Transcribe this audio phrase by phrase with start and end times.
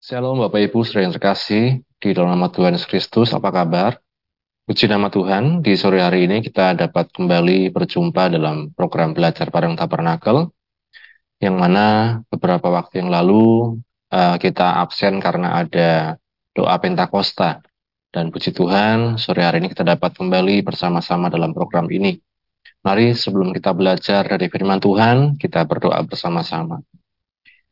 [0.00, 4.00] Shalom Bapak Ibu saudara yang terkasih di dalam nama Tuhan Yesus Kristus, apa kabar?
[4.64, 9.76] Puji nama Tuhan, di sore hari ini kita dapat kembali berjumpa dalam program belajar bareng
[9.76, 10.48] Tabernakel,
[11.44, 13.76] yang mana beberapa waktu yang lalu
[14.08, 16.16] uh, kita absen karena ada
[16.56, 17.60] doa Pentakosta.
[18.08, 22.16] Dan puji Tuhan, sore hari ini kita dapat kembali bersama-sama dalam program ini.
[22.80, 26.80] Mari sebelum kita belajar dari firman Tuhan, kita berdoa bersama-sama.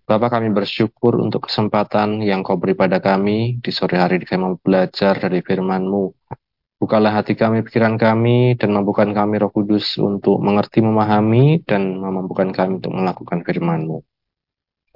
[0.08, 5.20] Bapak kami bersyukur untuk kesempatan yang kau beri pada kami di sore hari kami belajar
[5.20, 6.32] dari firman-Mu.
[6.80, 12.48] Bukalah hati kami, pikiran kami, dan mampukan kami roh kudus untuk mengerti, memahami, dan memampukan
[12.56, 14.00] kami untuk melakukan firman-Mu.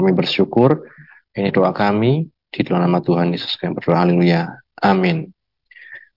[0.00, 0.88] Kami bersyukur,
[1.36, 4.48] ini doa kami, di dalam nama Tuhan Yesus kami berdoa, haleluya.
[4.80, 5.28] Amin.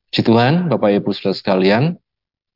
[0.08, 2.00] Puji Tuhan, Bapak Ibu Saudara sekalian,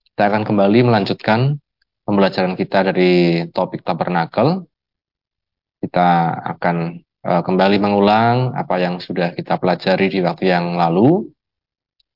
[0.08, 1.60] kita akan kembali melanjutkan
[2.08, 4.69] pembelajaran kita dari topik tabernakel
[5.80, 11.28] kita akan uh, kembali mengulang apa yang sudah kita pelajari di waktu yang lalu.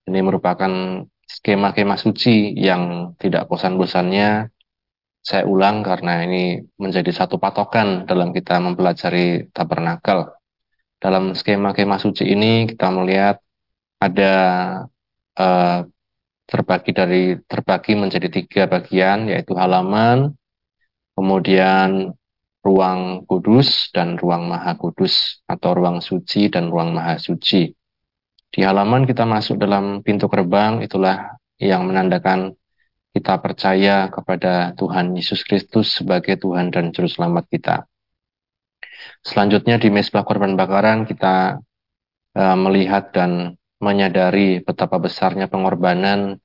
[0.03, 4.51] Ini merupakan skema-skema suci yang tidak bosan-bosannya
[5.23, 10.35] saya ulang karena ini menjadi satu patokan dalam kita mempelajari tabernakel.
[10.99, 13.39] Dalam skema-skema suci ini kita melihat
[14.03, 14.35] ada
[15.39, 15.87] uh,
[16.43, 20.35] terbagi dari terbagi menjadi tiga bagian yaitu halaman,
[21.15, 22.11] kemudian
[22.63, 27.75] ruang kudus dan ruang maha kudus atau ruang suci dan ruang maha suci.
[28.47, 32.55] Di halaman kita masuk dalam pintu gerbang itulah yang menandakan
[33.13, 37.85] kita percaya kepada Tuhan Yesus Kristus sebagai Tuhan dan Juru Selamat kita.
[39.21, 41.59] Selanjutnya di mesbah korban bakaran kita
[42.33, 46.39] uh, melihat dan menyadari betapa besarnya pengorbanan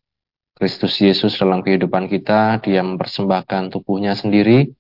[0.58, 2.58] Kristus Yesus dalam kehidupan kita.
[2.58, 4.77] Dia mempersembahkan tubuhnya sendiri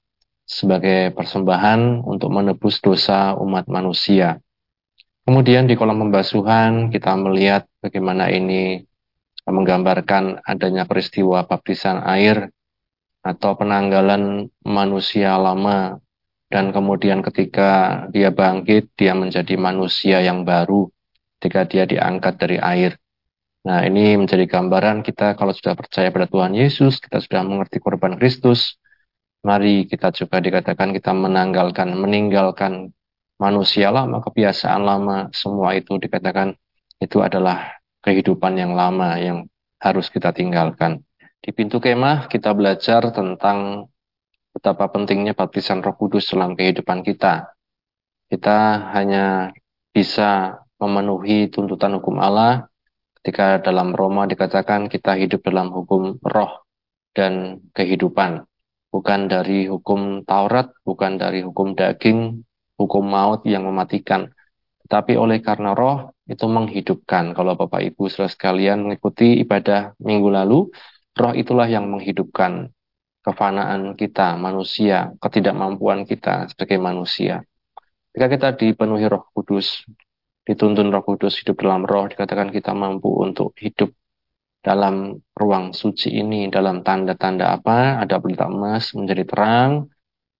[0.48, 4.40] sebagai persembahan untuk menebus dosa umat manusia.
[5.28, 8.80] Kemudian di kolom pembasuhan kita melihat bagaimana ini
[9.44, 12.48] menggambarkan adanya peristiwa baptisan air
[13.20, 16.00] atau penanggalan manusia lama
[16.48, 20.88] dan kemudian ketika dia bangkit dia menjadi manusia yang baru
[21.36, 22.96] ketika dia diangkat dari air.
[23.68, 28.16] Nah, ini menjadi gambaran kita kalau sudah percaya pada Tuhan Yesus, kita sudah mengerti korban
[28.16, 28.80] Kristus,
[29.46, 32.90] Mari kita juga dikatakan kita menanggalkan, meninggalkan
[33.38, 36.58] manusia lama, kebiasaan lama, semua itu dikatakan
[36.98, 39.46] itu adalah kehidupan yang lama yang
[39.78, 41.06] harus kita tinggalkan.
[41.38, 43.86] Di pintu kemah kita belajar tentang
[44.50, 47.54] betapa pentingnya baptisan Roh Kudus dalam kehidupan kita.
[48.26, 49.54] Kita hanya
[49.94, 52.66] bisa memenuhi tuntutan hukum Allah
[53.22, 56.64] ketika dalam Roma dikatakan kita hidup dalam hukum roh
[57.14, 58.47] dan kehidupan
[58.88, 62.40] bukan dari hukum Taurat, bukan dari hukum daging,
[62.80, 64.32] hukum maut yang mematikan,
[64.88, 67.36] tapi oleh karena roh itu menghidupkan.
[67.36, 70.72] Kalau Bapak Ibu saudara sekalian mengikuti ibadah minggu lalu,
[71.12, 72.72] roh itulah yang menghidupkan
[73.20, 77.44] kefanaan kita, manusia, ketidakmampuan kita sebagai manusia.
[78.16, 79.84] Jika kita dipenuhi roh kudus,
[80.48, 83.92] dituntun roh kudus hidup dalam roh, dikatakan kita mampu untuk hidup
[84.68, 88.04] dalam ruang suci ini dalam tanda-tanda apa?
[88.04, 89.88] Ada pelita emas menjadi terang,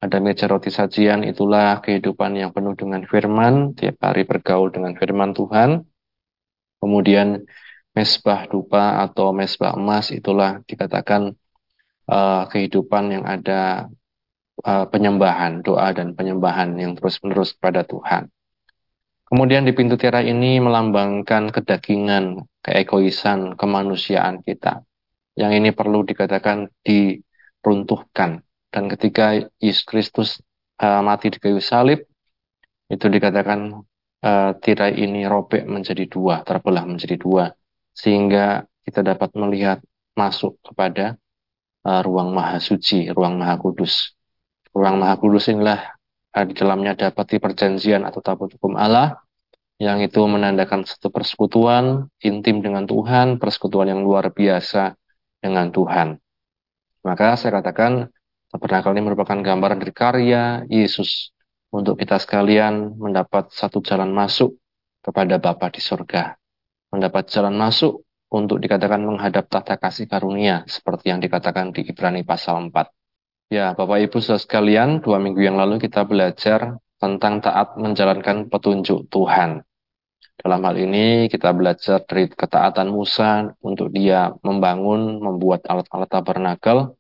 [0.05, 5.33] ada meja roti sajian, itulah kehidupan yang penuh dengan firman, tiap hari bergaul dengan firman
[5.33, 5.81] Tuhan.
[6.77, 7.41] Kemudian
[7.97, 11.33] mesbah dupa atau mesbah emas, itulah dikatakan
[12.05, 13.89] uh, kehidupan yang ada
[14.61, 18.29] uh, penyembahan, doa dan penyembahan yang terus-menerus kepada Tuhan.
[19.29, 24.81] Kemudian di pintu tirai ini melambangkan kedagingan, keegoisan, kemanusiaan kita.
[25.37, 28.41] Yang ini perlu dikatakan diruntuhkan.
[28.73, 30.41] Dan ketika Yesus Kristus
[30.81, 32.09] uh, mati di kayu salib,
[32.89, 33.85] itu dikatakan
[34.25, 37.53] uh, tirai ini robek menjadi dua, terbelah menjadi dua.
[37.93, 39.85] Sehingga kita dapat melihat
[40.17, 41.21] masuk kepada
[41.85, 44.17] uh, ruang maha suci, ruang maha kudus.
[44.73, 45.99] Ruang maha kudus inilah
[46.33, 49.28] di dalamnya dapat perjanjian atau tabut hukum Allah
[49.79, 54.99] yang itu menandakan satu persekutuan intim dengan Tuhan, persekutuan yang luar biasa
[55.39, 56.19] dengan Tuhan.
[57.07, 58.11] Maka saya katakan
[58.51, 61.31] tabernakel ini merupakan gambaran dari karya Yesus
[61.71, 64.59] untuk kita sekalian mendapat satu jalan masuk
[64.99, 66.35] kepada Bapa di surga.
[66.91, 68.03] Mendapat jalan masuk
[68.35, 72.91] untuk dikatakan menghadap tahta kasih karunia seperti yang dikatakan di Ibrani pasal 4.
[73.49, 79.09] Ya, Bapak Ibu saudara sekalian, dua minggu yang lalu kita belajar tentang taat menjalankan petunjuk
[79.09, 79.65] Tuhan.
[80.39, 86.95] Dalam hal ini kita belajar dari ketaatan Musa untuk dia membangun, membuat alat-alat tabernakel,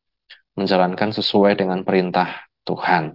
[0.58, 3.14] menjalankan sesuai dengan perintah Tuhan.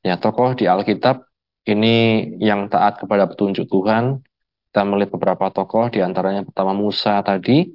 [0.00, 1.28] Ya, tokoh di Alkitab
[1.68, 4.24] ini yang taat kepada petunjuk Tuhan.
[4.72, 7.68] Kita melihat beberapa tokoh, di antaranya pertama Musa tadi,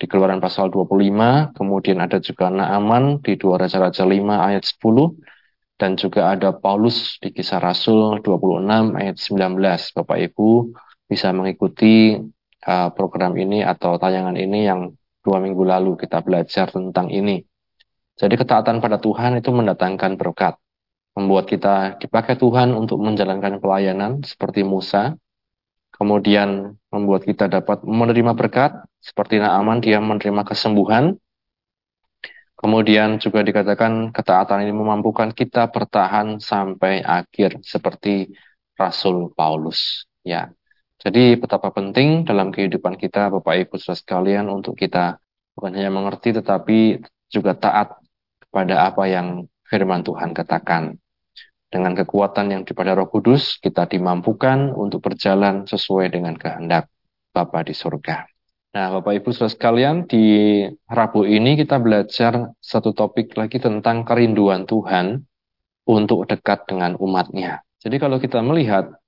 [0.00, 5.14] di keluaran pasal 25, kemudian ada juga Naaman di 2 Raja-Raja 5 ayat 10,
[5.78, 9.94] dan juga ada Paulus di kisah Rasul 26 ayat 19.
[9.94, 10.74] Bapak Ibu
[11.10, 12.14] bisa mengikuti
[12.70, 14.94] uh, program ini atau tayangan ini yang
[15.26, 17.42] dua minggu lalu kita belajar tentang ini.
[18.14, 20.54] Jadi ketaatan pada Tuhan itu mendatangkan berkat
[21.18, 25.18] membuat kita dipakai Tuhan untuk menjalankan pelayanan seperti Musa,
[25.92, 31.18] kemudian membuat kita dapat menerima berkat seperti Naaman dia menerima kesembuhan,
[32.54, 38.30] kemudian juga dikatakan ketaatan ini memampukan kita bertahan sampai akhir seperti
[38.78, 40.06] Rasul Paulus.
[40.22, 40.52] Ya,
[41.00, 45.16] jadi betapa penting dalam kehidupan kita Bapak Ibu Saudara sekalian untuk kita
[45.56, 47.00] bukan hanya mengerti tetapi
[47.32, 47.96] juga taat
[48.44, 51.00] kepada apa yang firman Tuhan katakan.
[51.70, 56.90] Dengan kekuatan yang daripada Roh Kudus, kita dimampukan untuk berjalan sesuai dengan kehendak
[57.30, 58.26] Bapa di surga.
[58.74, 64.66] Nah, Bapak Ibu Saudara sekalian, di Rabu ini kita belajar satu topik lagi tentang kerinduan
[64.66, 65.22] Tuhan
[65.86, 67.62] untuk dekat dengan umatnya.
[67.80, 68.99] Jadi kalau kita melihat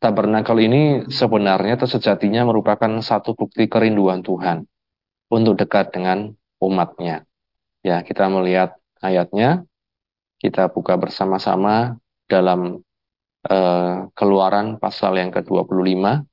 [0.00, 0.82] tabernakel ini
[1.12, 4.64] sebenarnya atau sejatinya merupakan satu bukti kerinduan Tuhan
[5.28, 7.28] untuk dekat dengan umatnya.
[7.84, 9.64] Ya, kita melihat ayatnya,
[10.40, 12.80] kita buka bersama-sama dalam
[13.48, 16.24] uh, keluaran pasal yang ke-25.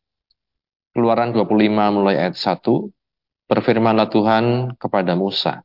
[0.96, 2.64] Keluaran 25 mulai ayat 1.
[3.48, 5.64] Berfirmanlah Tuhan kepada Musa.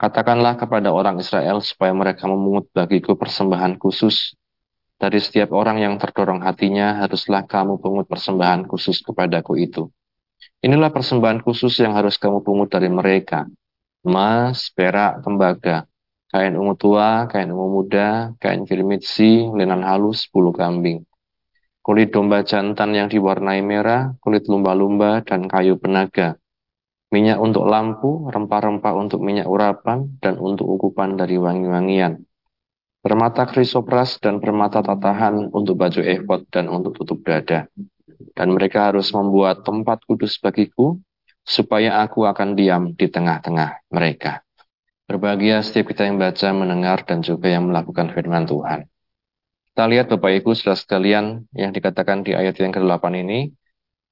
[0.00, 4.32] Katakanlah kepada orang Israel supaya mereka memungut bagiku persembahan khusus.
[5.02, 9.90] Dari setiap orang yang terdorong hatinya, haruslah kamu pungut persembahan khusus kepadaku itu.
[10.62, 13.50] Inilah persembahan khusus yang harus kamu pungut dari mereka.
[14.06, 15.90] Emas, perak, tembaga,
[16.30, 21.02] kain ungu tua, kain ungu muda, kain kirmitsi, lenan halus, bulu kambing.
[21.82, 26.38] Kulit domba jantan yang diwarnai merah, kulit lumba-lumba, dan kayu penaga.
[27.10, 32.22] Minyak untuk lampu, rempah-rempah untuk minyak urapan, dan untuk ukupan dari wangi-wangian.
[33.02, 37.66] Permata krisopras dan permata tatahan untuk baju efod dan untuk tutup dada.
[38.38, 41.02] Dan mereka harus membuat tempat kudus bagiku,
[41.42, 44.46] supaya aku akan diam di tengah-tengah mereka.
[45.10, 48.86] Berbahagia setiap kita yang baca, mendengar, dan juga yang melakukan firman Tuhan.
[49.74, 53.50] Kita lihat Bapak Ibu sudah sekalian yang dikatakan di ayat yang ke-8 ini,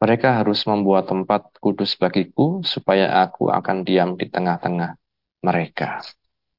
[0.02, 4.98] mereka harus membuat tempat kudus bagiku supaya aku akan diam di tengah-tengah
[5.46, 6.02] mereka.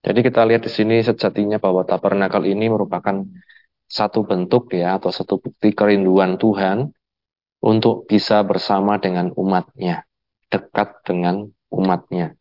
[0.01, 3.21] Jadi kita lihat di sini sejatinya bahwa tabernakel ini merupakan
[3.85, 6.89] satu bentuk ya atau satu bukti kerinduan Tuhan
[7.61, 10.01] untuk bisa bersama dengan umatnya,
[10.49, 12.33] dekat dengan umatnya.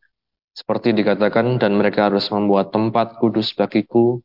[0.51, 4.19] Seperti dikatakan, dan mereka harus membuat tempat kudus bagiku,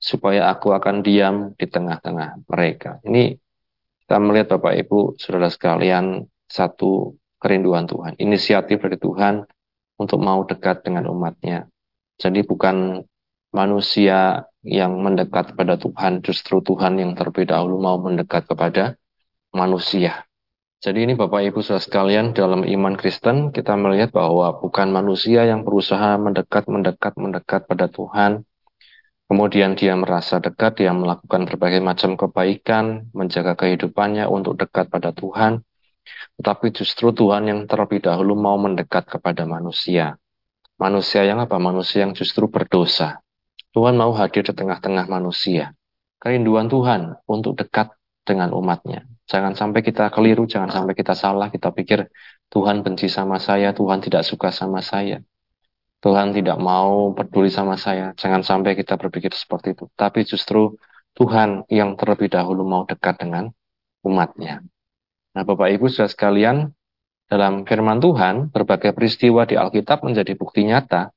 [0.00, 2.98] supaya aku akan diam di tengah-tengah mereka.
[3.04, 3.36] Ini
[4.04, 8.18] kita melihat Bapak Ibu, saudara sekalian, satu kerinduan Tuhan.
[8.18, 9.44] Inisiatif dari Tuhan
[10.00, 11.68] untuk mau dekat dengan umatnya.
[12.20, 13.00] Jadi bukan
[13.56, 19.00] manusia yang mendekat kepada Tuhan, justru Tuhan yang terlebih dahulu mau mendekat kepada
[19.56, 20.28] manusia.
[20.80, 25.60] Jadi ini Bapak Ibu Saudara sekalian dalam iman Kristen kita melihat bahwa bukan manusia yang
[25.60, 28.44] berusaha mendekat, mendekat, mendekat pada Tuhan.
[29.28, 35.64] Kemudian dia merasa dekat, dia melakukan berbagai macam kebaikan, menjaga kehidupannya untuk dekat pada Tuhan.
[36.40, 40.19] Tetapi justru Tuhan yang terlebih dahulu mau mendekat kepada manusia.
[40.80, 41.60] Manusia yang apa?
[41.60, 43.20] Manusia yang justru berdosa.
[43.76, 45.76] Tuhan mau hadir di tengah-tengah manusia.
[46.16, 47.92] Kerinduan Tuhan untuk dekat
[48.24, 49.04] dengan umatnya.
[49.28, 52.08] Jangan sampai kita keliru, jangan sampai kita salah, kita pikir
[52.48, 55.20] Tuhan benci sama saya, Tuhan tidak suka sama saya.
[56.00, 58.16] Tuhan tidak mau peduli sama saya.
[58.16, 59.84] Jangan sampai kita berpikir seperti itu.
[59.92, 60.80] Tapi justru
[61.12, 63.52] Tuhan yang terlebih dahulu mau dekat dengan
[64.00, 64.64] umatnya.
[65.36, 66.72] Nah Bapak Ibu sudah sekalian,
[67.30, 71.14] dalam firman Tuhan, berbagai peristiwa di Alkitab menjadi bukti nyata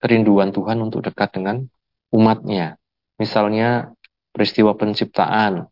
[0.00, 1.60] kerinduan Tuhan untuk dekat dengan
[2.08, 2.80] umatnya.
[3.20, 3.92] Misalnya
[4.32, 5.68] peristiwa penciptaan,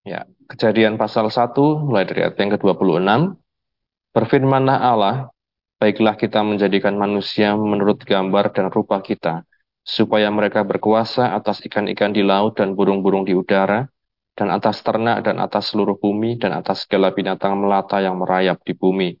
[0.00, 3.36] Ya, kejadian pasal 1 mulai dari ayat yang ke-26.
[4.16, 5.28] Berfirmanlah Allah,
[5.76, 9.44] baiklah kita menjadikan manusia menurut gambar dan rupa kita,
[9.84, 13.84] supaya mereka berkuasa atas ikan-ikan di laut dan burung-burung di udara,
[14.32, 18.72] dan atas ternak dan atas seluruh bumi, dan atas segala binatang melata yang merayap di
[18.72, 19.20] bumi.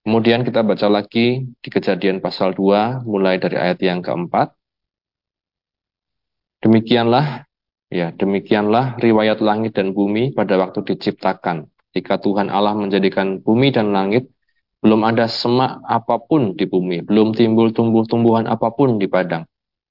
[0.00, 4.56] Kemudian kita baca lagi di kejadian pasal 2 mulai dari ayat yang keempat.
[6.64, 7.44] Demikianlah,
[7.92, 11.68] ya demikianlah riwayat langit dan bumi pada waktu diciptakan.
[11.90, 14.32] Ketika Tuhan Allah menjadikan bumi dan langit,
[14.80, 19.44] belum ada semak apa pun di bumi, belum timbul tumbuh-tumbuhan apa pun di padang.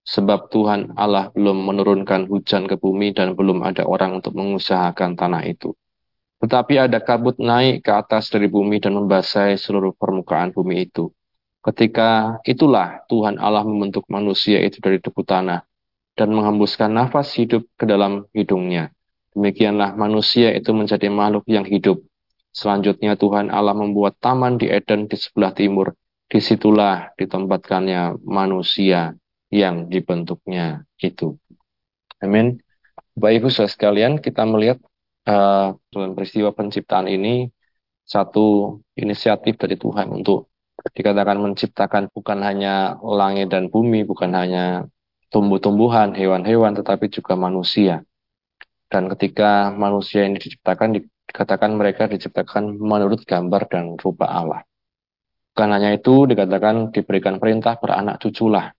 [0.09, 5.45] Sebab Tuhan Allah belum menurunkan hujan ke bumi dan belum ada orang untuk mengusahakan tanah
[5.45, 5.77] itu.
[6.39, 11.11] Tetapi ada kabut naik ke atas dari bumi dan membasahi seluruh permukaan bumi itu.
[11.59, 15.67] Ketika itulah Tuhan Allah membentuk manusia itu dari debu tanah
[16.15, 18.95] dan menghembuskan nafas hidup ke dalam hidungnya.
[19.35, 21.99] Demikianlah manusia itu menjadi makhluk yang hidup.
[22.55, 25.93] Selanjutnya Tuhan Allah membuat taman di Eden di sebelah timur.
[26.29, 29.17] Di situlah ditempatkannya manusia
[29.49, 31.35] yang dibentuknya itu.
[32.21, 32.61] Amin.
[33.17, 34.79] Bapak Ibu sekalian, kita melihat
[35.29, 37.45] uh, peristiwa penciptaan ini
[38.09, 40.49] satu inisiatif dari Tuhan untuk
[40.97, 44.89] dikatakan menciptakan bukan hanya langit dan bumi, bukan hanya
[45.29, 48.01] tumbuh-tumbuhan, hewan-hewan, tetapi juga manusia.
[48.89, 54.65] Dan ketika manusia ini diciptakan, dikatakan mereka diciptakan menurut gambar dan rupa Allah.
[55.53, 58.73] Bukan hanya itu, dikatakan diberikan perintah beranak cuculah.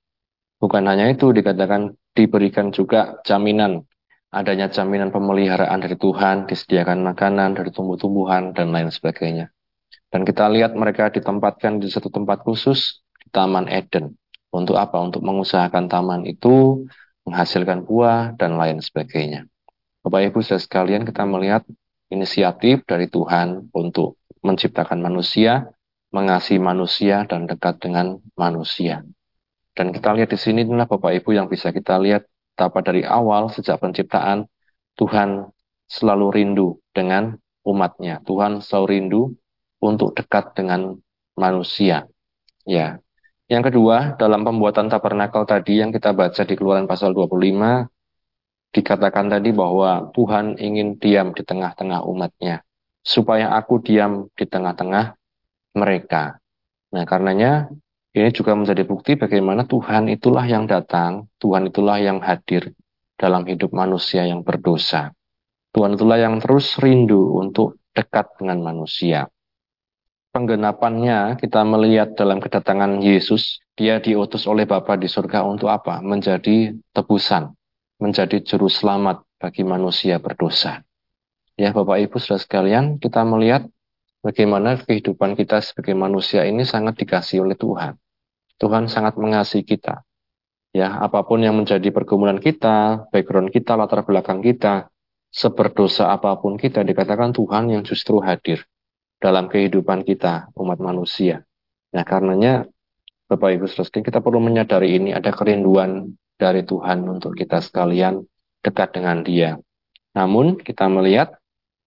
[0.59, 3.87] Bukan hanya itu, dikatakan diberikan juga jaminan
[4.31, 9.51] adanya jaminan pemeliharaan dari Tuhan, disediakan makanan dari tumbuh-tumbuhan, dan lain sebagainya.
[10.11, 14.15] Dan kita lihat mereka ditempatkan di satu tempat khusus, di Taman Eden.
[14.51, 14.99] Untuk apa?
[14.99, 16.87] Untuk mengusahakan taman itu,
[17.23, 19.47] menghasilkan buah, dan lain sebagainya.
[20.03, 21.63] Bapak Ibu saya sekalian, kita melihat
[22.11, 25.71] inisiatif dari Tuhan untuk menciptakan manusia,
[26.11, 29.07] mengasihi manusia, dan dekat dengan manusia.
[29.75, 32.27] Dan kita lihat di sini inilah Bapak Ibu yang bisa kita lihat
[32.61, 34.45] betapa dari awal sejak penciptaan
[35.01, 35.49] Tuhan
[35.89, 37.33] selalu rindu dengan
[37.65, 38.21] umatnya.
[38.29, 39.23] Tuhan selalu rindu
[39.81, 40.93] untuk dekat dengan
[41.41, 42.05] manusia.
[42.69, 43.01] Ya.
[43.49, 49.57] Yang kedua, dalam pembuatan tabernakel tadi yang kita baca di Keluaran pasal 25 dikatakan tadi
[49.57, 52.61] bahwa Tuhan ingin diam di tengah-tengah umatnya
[53.01, 55.17] supaya aku diam di tengah-tengah
[55.81, 56.37] mereka.
[56.93, 57.73] Nah, karenanya
[58.11, 62.75] ini juga menjadi bukti bagaimana Tuhan itulah yang datang, Tuhan itulah yang hadir
[63.15, 65.15] dalam hidup manusia yang berdosa.
[65.71, 69.31] Tuhan itulah yang terus rindu untuk dekat dengan manusia.
[70.31, 76.03] Penggenapannya kita melihat dalam kedatangan Yesus, dia diutus oleh Bapa di surga untuk apa?
[76.03, 77.55] Menjadi tebusan,
[78.03, 80.83] menjadi juru selamat bagi manusia berdosa.
[81.59, 83.67] Ya Bapak Ibu Saudara sekalian, kita melihat
[84.21, 87.97] bagaimana kehidupan kita sebagai manusia ini sangat dikasih oleh Tuhan.
[88.61, 90.05] Tuhan sangat mengasihi kita.
[90.71, 94.87] Ya, apa pun yang menjadi pergumulan kita, background kita, latar belakang kita,
[95.33, 98.63] seberdosa apa pun kita, dikatakan Tuhan yang justru hadir
[99.19, 101.43] dalam kehidupan kita, umat manusia.
[101.91, 102.71] Nah, karenanya,
[103.27, 108.23] Bapak Ibu Saudara, kita perlu menyadari ini ada kerinduan dari Tuhan untuk kita sekalian
[108.63, 109.59] dekat dengan Dia.
[110.15, 111.40] Namun, kita melihat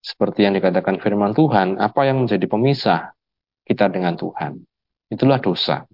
[0.04, 3.16] seperti yang dikatakan firman Tuhan, apa yang menjadi pemisah
[3.64, 4.60] kita dengan Tuhan?
[5.08, 5.88] Itulah dosa.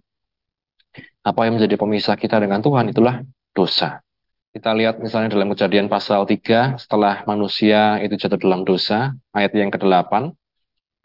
[1.21, 3.21] Apa yang menjadi pemisah kita dengan Tuhan itulah
[3.53, 4.01] dosa.
[4.49, 9.69] Kita lihat misalnya dalam kejadian pasal 3, setelah manusia itu jatuh dalam dosa, ayat yang
[9.69, 10.33] ke-8,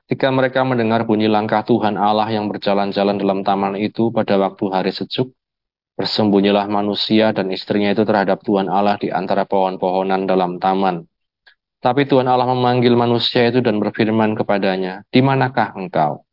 [0.05, 4.93] Ketika mereka mendengar bunyi langkah Tuhan Allah yang berjalan-jalan dalam taman itu pada waktu hari
[4.93, 5.33] sejuk,
[5.97, 11.09] bersembunyilah manusia dan istrinya itu terhadap Tuhan Allah di antara pohon-pohonan dalam taman.
[11.85, 16.25] Tapi Tuhan Allah memanggil manusia itu dan berfirman kepadanya, Di manakah engkau?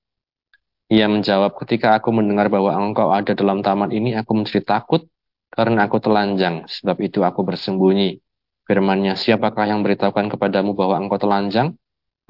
[0.87, 5.11] Ia menjawab, ketika aku mendengar bahwa engkau ada dalam taman ini, aku menjadi takut
[5.51, 8.23] karena aku telanjang, sebab itu aku bersembunyi.
[8.63, 11.75] Firmannya, siapakah yang beritahukan kepadamu bahwa engkau telanjang?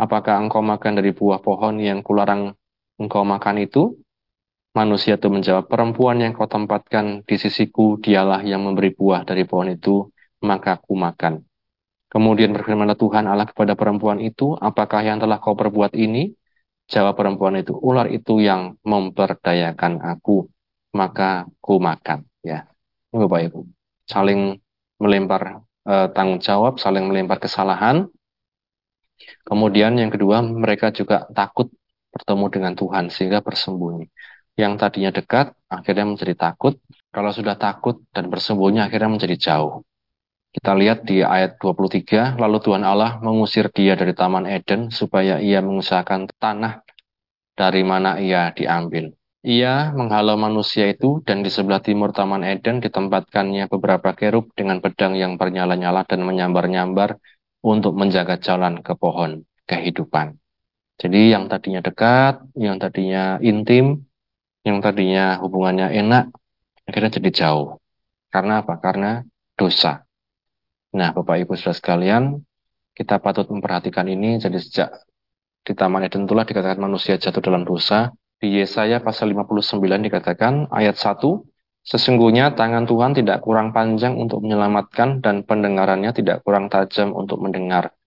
[0.01, 2.57] Apakah engkau makan dari buah pohon yang kularang
[2.97, 4.01] engkau makan itu?
[4.73, 9.77] Manusia itu menjawab, perempuan yang kau tempatkan di sisiku, dialah yang memberi buah dari pohon
[9.77, 10.09] itu,
[10.41, 11.50] maka aku makan.
[12.11, 16.35] Kemudian berfirmanlah Tuhan Allah kepada perempuan itu, apakah yang telah kau perbuat ini?
[16.91, 20.51] Jawab perempuan itu, ular itu yang memperdayakan aku,
[20.91, 22.27] maka ku makan.
[22.43, 22.67] Ya,
[23.15, 23.59] ini Bapak Ibu,
[24.11, 24.59] saling
[24.99, 28.11] melempar uh, tanggung jawab, saling melempar kesalahan.
[29.47, 31.71] Kemudian yang kedua, mereka juga takut
[32.11, 34.11] bertemu dengan Tuhan sehingga bersembunyi.
[34.59, 36.75] Yang tadinya dekat, akhirnya menjadi takut.
[37.07, 39.87] Kalau sudah takut dan bersembunyi, akhirnya menjadi jauh.
[40.51, 45.63] Kita lihat di ayat 23, lalu Tuhan Allah mengusir dia dari Taman Eden supaya ia
[45.63, 46.83] mengusahakan tanah
[47.55, 49.15] dari mana ia diambil.
[49.47, 55.15] Ia menghalau manusia itu dan di sebelah timur Taman Eden ditempatkannya beberapa kerub dengan pedang
[55.15, 57.15] yang bernyala-nyala dan menyambar-nyambar
[57.63, 60.35] untuk menjaga jalan ke pohon kehidupan.
[60.99, 64.03] Jadi yang tadinya dekat, yang tadinya intim,
[64.67, 66.29] yang tadinya hubungannya enak,
[66.85, 67.79] akhirnya jadi jauh.
[68.27, 68.77] Karena apa?
[68.83, 69.23] Karena
[69.55, 70.10] dosa.
[70.91, 72.43] Nah, Bapak Ibu Saudara sekalian,
[72.91, 74.39] kita patut memperhatikan ini.
[74.39, 74.91] Jadi sejak
[75.63, 78.11] di Taman Eden itulah dikatakan manusia jatuh dalam dosa.
[78.41, 81.45] Di Yesaya pasal 59 dikatakan ayat 1,
[81.81, 87.97] Sesungguhnya tangan Tuhan tidak kurang panjang untuk menyelamatkan dan pendengarannya tidak kurang tajam untuk mendengar.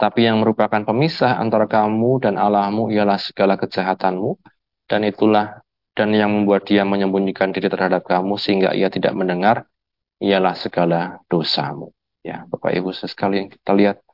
[0.00, 4.40] Tapi yang merupakan pemisah antara kamu dan Allahmu ialah segala kejahatanmu,
[4.88, 5.60] dan itulah
[5.92, 9.68] dan yang membuat dia menyembunyikan diri terhadap kamu sehingga ia tidak mendengar
[10.16, 11.92] ialah segala dosamu.
[12.20, 14.04] Ya, Bapak Ibu sekalian kita lihat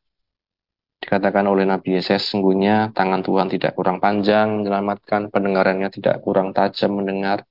[1.03, 6.99] dikatakan oleh Nabi Yesus sungguhnya tangan Tuhan tidak kurang panjang menyelamatkan, pendengarannya tidak kurang tajam
[6.99, 7.43] mendengar,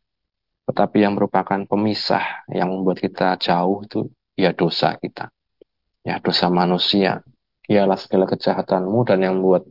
[0.67, 4.07] tetapi yang merupakan pemisah yang membuat kita jauh itu
[4.39, 5.27] ya dosa kita.
[6.07, 7.25] Ya dosa manusia
[7.67, 9.65] ialah segala kejahatanmu dan yang membuat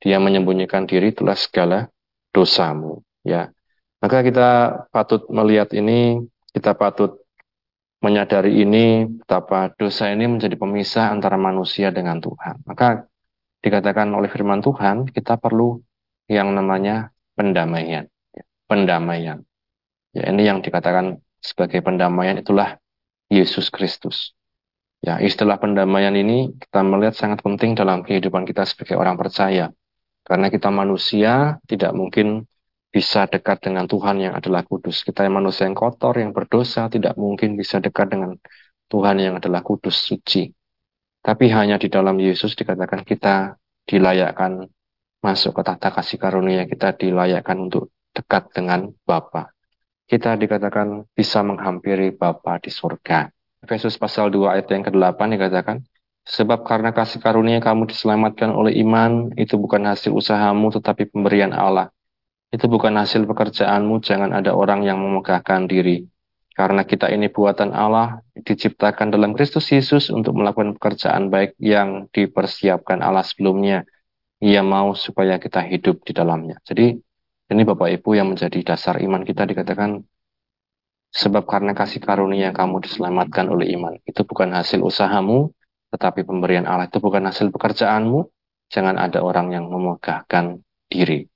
[0.00, 1.92] dia menyembunyikan diri itulah segala
[2.32, 3.52] dosamu ya
[4.00, 4.48] maka kita
[4.88, 6.24] patut melihat ini
[6.56, 7.19] kita patut
[8.00, 12.64] menyadari ini betapa dosa ini menjadi pemisah antara manusia dengan Tuhan.
[12.64, 13.04] Maka
[13.60, 15.80] dikatakan oleh firman Tuhan kita perlu
[16.26, 18.08] yang namanya pendamaian.
[18.32, 19.38] Ya, pendamaian.
[20.16, 22.80] Ya ini yang dikatakan sebagai pendamaian itulah
[23.28, 24.32] Yesus Kristus.
[25.00, 29.72] Ya, istilah pendamaian ini kita melihat sangat penting dalam kehidupan kita sebagai orang percaya.
[30.24, 32.44] Karena kita manusia tidak mungkin
[32.90, 35.06] bisa dekat dengan Tuhan yang adalah kudus.
[35.06, 38.34] Kita yang manusia yang kotor, yang berdosa, tidak mungkin bisa dekat dengan
[38.90, 40.50] Tuhan yang adalah kudus, suci.
[41.22, 43.54] Tapi hanya di dalam Yesus dikatakan kita
[43.86, 44.66] dilayakkan
[45.22, 49.54] masuk ke tata kasih karunia, kita dilayakkan untuk dekat dengan Bapa.
[50.10, 53.30] Kita dikatakan bisa menghampiri Bapa di surga.
[53.62, 55.78] Efesus pasal 2 ayat yang ke-8 dikatakan,
[56.26, 61.92] Sebab karena kasih karunia kamu diselamatkan oleh iman, itu bukan hasil usahamu tetapi pemberian Allah.
[62.50, 66.06] Itu bukan hasil pekerjaanmu, jangan ada orang yang memegahkan diri.
[66.50, 73.00] Karena kita ini buatan Allah, diciptakan dalam Kristus Yesus untuk melakukan pekerjaan baik yang dipersiapkan
[73.00, 73.86] Allah sebelumnya.
[74.42, 76.58] Ia mau supaya kita hidup di dalamnya.
[76.66, 76.96] Jadi
[77.50, 80.02] ini Bapak Ibu yang menjadi dasar iman kita dikatakan
[81.10, 83.98] Sebab karena kasih karunia kamu diselamatkan oleh iman.
[84.06, 85.50] Itu bukan hasil usahamu,
[85.90, 86.86] tetapi pemberian Allah.
[86.86, 88.30] Itu bukan hasil pekerjaanmu.
[88.70, 91.26] Jangan ada orang yang memegahkan diri.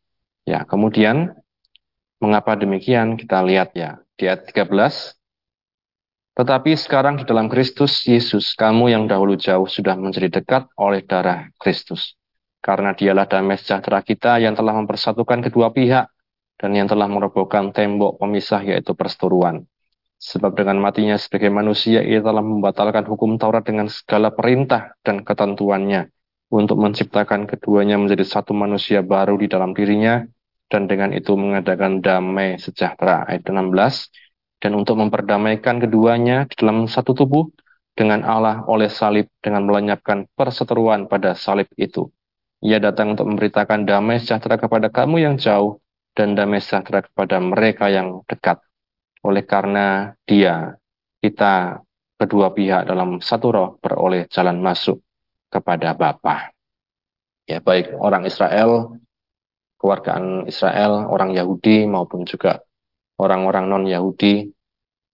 [0.45, 1.33] Ya, kemudian
[2.21, 3.17] mengapa demikian?
[3.17, 5.17] Kita lihat ya di ayat 13.
[6.35, 11.49] Tetapi sekarang di dalam Kristus Yesus, kamu yang dahulu jauh sudah menjadi dekat oleh darah
[11.57, 12.19] Kristus.
[12.59, 16.11] Karena dialah damai sejahtera kita yang telah mempersatukan kedua pihak
[16.59, 19.63] dan yang telah merobohkan tembok pemisah yaitu perseteruan.
[20.19, 26.09] Sebab dengan matinya sebagai manusia ia telah membatalkan hukum Taurat dengan segala perintah dan ketentuannya
[26.49, 30.25] untuk menciptakan keduanya menjadi satu manusia baru di dalam dirinya
[30.75, 34.11] dan dengan itu mengadakan damai sejahtera ayat 16
[34.59, 37.47] dan untuk memperdamaikan keduanya di dalam satu tubuh
[37.95, 42.11] dengan Allah oleh salib dengan melenyapkan perseteruan pada salib itu.
[42.59, 45.79] Ia datang untuk memberitakan damai sejahtera kepada kamu yang jauh
[46.11, 48.59] dan damai sejahtera kepada mereka yang dekat.
[49.23, 50.75] Oleh karena dia,
[51.23, 51.79] kita
[52.19, 54.99] kedua pihak dalam satu roh beroleh jalan masuk
[55.55, 56.51] kepada Bapa.
[57.47, 58.99] Ya, baik orang Israel,
[59.85, 62.65] keluargaan Israel, orang Yahudi maupun juga
[63.21, 64.49] orang-orang non-Yahudi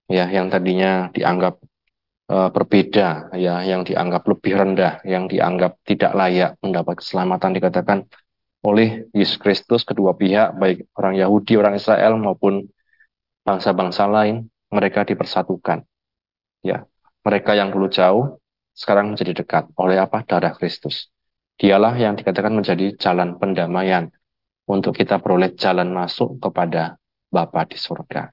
[0.07, 1.59] ya yang tadinya dianggap
[2.31, 7.99] uh, berbeda ya, yang dianggap lebih rendah, yang dianggap tidak layak mendapat keselamatan dikatakan
[8.63, 12.71] oleh Yesus Kristus kedua pihak baik orang Yahudi, orang Israel maupun
[13.43, 15.83] bangsa-bangsa lain mereka dipersatukan.
[16.63, 16.87] Ya,
[17.27, 18.39] mereka yang dulu jauh
[18.71, 20.23] sekarang menjadi dekat oleh apa?
[20.23, 21.11] Darah Kristus.
[21.59, 24.15] Dialah yang dikatakan menjadi jalan pendamaian
[24.71, 26.95] untuk kita peroleh jalan masuk kepada
[27.31, 28.31] Bapa di surga.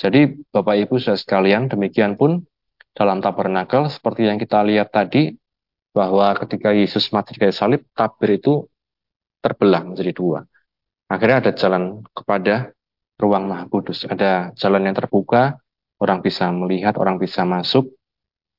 [0.00, 2.40] Jadi Bapak Ibu sudah sekalian demikian pun
[2.96, 5.36] dalam tabernakel seperti yang kita lihat tadi
[5.92, 8.64] bahwa ketika Yesus mati di kayu salib tabir itu
[9.42, 10.40] terbelah menjadi dua.
[11.08, 12.70] Akhirnya ada jalan kepada
[13.18, 14.04] ruang maha kudus.
[14.06, 15.58] Ada jalan yang terbuka,
[15.98, 17.90] orang bisa melihat, orang bisa masuk,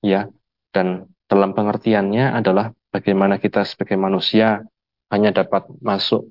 [0.03, 0.27] ya.
[0.73, 4.65] Dan dalam pengertiannya adalah bagaimana kita sebagai manusia
[5.13, 6.27] hanya dapat masuk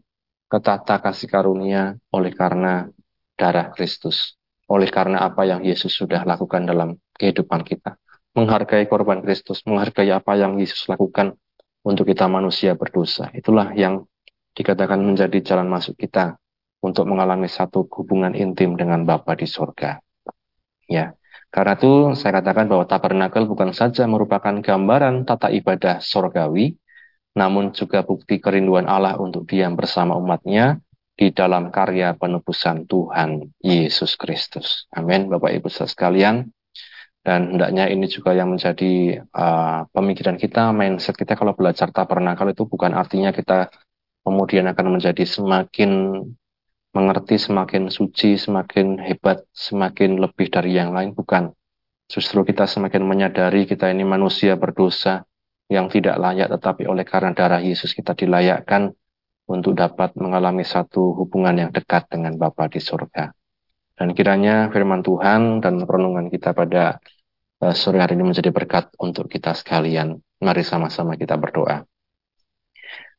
[0.49, 2.89] ke tata kasih karunia oleh karena
[3.37, 4.35] darah Kristus.
[4.69, 7.97] Oleh karena apa yang Yesus sudah lakukan dalam kehidupan kita.
[8.37, 11.33] Menghargai korban Kristus, menghargai apa yang Yesus lakukan
[11.81, 13.33] untuk kita manusia berdosa.
[13.33, 14.05] Itulah yang
[14.53, 16.37] dikatakan menjadi jalan masuk kita
[16.85, 19.99] untuk mengalami satu hubungan intim dengan Bapa di surga.
[20.85, 21.17] Ya,
[21.49, 26.77] karena itu saya katakan bahwa tabernakel bukan saja merupakan gambaran tata ibadah sorgawi,
[27.39, 30.83] namun juga bukti kerinduan Allah untuk diam bersama umatnya
[31.15, 34.91] di dalam karya penebusan Tuhan Yesus Kristus.
[34.91, 36.51] Amin, Bapak Ibu sekalian.
[37.23, 42.65] Dan hendaknya ini juga yang menjadi uh, pemikiran kita, mindset kita kalau belajar tabernakal itu
[42.65, 43.69] bukan artinya kita
[44.23, 46.23] kemudian akan menjadi semakin
[46.97, 51.13] mengerti, semakin suci, semakin hebat, semakin lebih dari yang lain.
[51.13, 51.53] Bukan.
[52.09, 55.28] Justru kita semakin menyadari kita ini manusia berdosa
[55.69, 58.93] yang tidak layak, tetapi oleh karena darah Yesus kita dilayakkan
[59.49, 63.33] untuk dapat mengalami satu hubungan yang dekat dengan Bapa di surga.
[63.97, 67.01] Dan kiranya firman Tuhan dan renungan kita pada
[67.65, 70.17] uh, sore hari ini menjadi berkat untuk kita sekalian.
[70.39, 71.83] Mari sama-sama kita berdoa.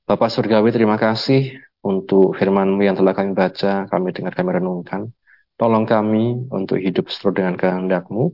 [0.08, 1.54] Bapak Surgawi, terima kasih
[1.86, 5.12] untuk firman-Mu yang telah kami baca, kami dengar, kami renungkan.
[5.60, 8.32] Tolong kami untuk hidup sesuai dengan kehendak-Mu,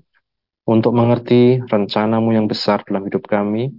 [0.69, 3.73] untuk mengerti rencanamu yang besar dalam hidup kami,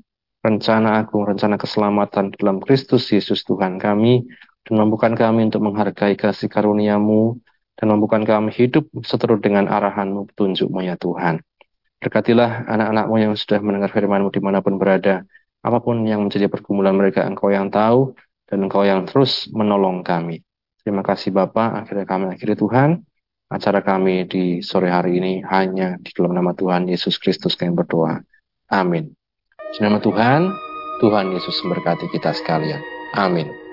[0.47, 4.23] rencana agung, rencana keselamatan dalam Kristus Yesus Tuhan kami,
[4.63, 7.35] dan mampukan kami untuk menghargai kasih karuniamu,
[7.75, 11.43] dan mampukan kami hidup seterus dengan arahanmu, petunjukmu ya Tuhan.
[11.99, 15.27] Berkatilah anak-anakmu yang sudah mendengar firmanmu di mana pun berada,
[15.67, 18.15] apa pun yang menjadi pergumulan mereka, engkau yang tahu,
[18.47, 20.47] dan engkau yang terus menolong kami.
[20.87, 23.03] Terima kasih Bapak, akhirnya kami akhiri Tuhan,
[23.51, 28.23] acara kami di sore hari ini hanya di dalam nama Tuhan Yesus Kristus kami berdoa.
[28.71, 29.26] Amin.
[29.75, 30.47] Di nama Tuhan,
[31.03, 32.81] Tuhan Yesus memberkati kita sekalian.
[33.19, 33.66] Amin.